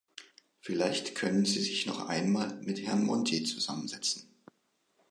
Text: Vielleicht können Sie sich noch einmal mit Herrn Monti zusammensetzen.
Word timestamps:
Vielleicht 0.61 1.13
können 1.13 1.45
Sie 1.45 1.61
sich 1.61 1.85
noch 1.85 2.07
einmal 2.07 2.57
mit 2.63 2.81
Herrn 2.87 3.03
Monti 3.03 3.43
zusammensetzen. 3.43 4.33